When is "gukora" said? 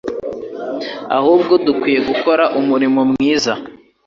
2.09-2.43